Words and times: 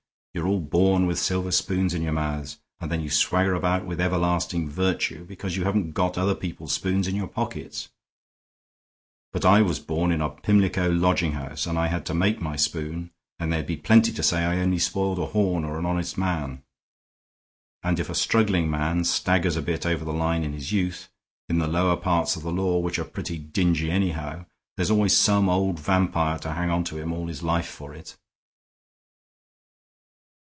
You're 0.33 0.47
all 0.47 0.61
born 0.61 1.07
with 1.07 1.19
silver 1.19 1.51
spoons 1.51 1.93
in 1.93 2.01
your 2.03 2.13
mouths, 2.13 2.57
and 2.79 2.89
then 2.89 3.01
you 3.01 3.09
swagger 3.09 3.53
about 3.53 3.85
with 3.85 3.99
everlasting 3.99 4.69
virtue 4.69 5.25
because 5.25 5.57
you 5.57 5.65
haven't 5.65 5.91
got 5.91 6.17
other 6.17 6.35
people's 6.35 6.71
spoons 6.71 7.05
in 7.05 7.17
your 7.17 7.27
pockets. 7.27 7.89
But 9.33 9.43
I 9.43 9.61
was 9.61 9.79
born 9.81 10.09
in 10.09 10.21
a 10.21 10.29
Pimlico 10.29 10.89
lodging 10.89 11.33
house 11.33 11.67
and 11.67 11.77
I 11.77 11.87
had 11.87 12.05
to 12.05 12.13
make 12.13 12.39
my 12.39 12.55
spoon, 12.55 13.11
and 13.39 13.51
there'd 13.51 13.67
be 13.67 13.75
plenty 13.75 14.13
to 14.13 14.23
say 14.23 14.45
I 14.45 14.59
only 14.61 14.79
spoiled 14.79 15.19
a 15.19 15.25
horn 15.25 15.65
or 15.65 15.77
an 15.77 15.85
honest 15.85 16.17
man. 16.17 16.63
And 17.83 17.99
if 17.99 18.09
a 18.09 18.15
struggling 18.15 18.71
man 18.71 19.03
staggers 19.03 19.57
a 19.57 19.61
bit 19.61 19.85
over 19.85 20.05
the 20.05 20.13
line 20.13 20.45
in 20.45 20.53
his 20.53 20.71
youth, 20.71 21.09
in 21.49 21.57
the 21.59 21.67
lower 21.67 21.97
parts 21.97 22.37
of 22.37 22.43
the 22.43 22.53
law 22.53 22.79
which 22.79 22.97
are 22.97 23.03
pretty 23.03 23.37
dingy, 23.37 23.91
anyhow, 23.91 24.45
there's 24.77 24.91
always 24.91 25.13
some 25.13 25.49
old 25.49 25.77
vampire 25.77 26.39
to 26.39 26.53
hang 26.53 26.69
on 26.69 26.85
to 26.85 26.97
him 26.97 27.11
all 27.11 27.27
his 27.27 27.43
life 27.43 27.67
for 27.67 27.93
it." 27.93 28.15